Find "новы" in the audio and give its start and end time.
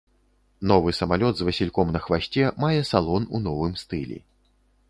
0.71-0.93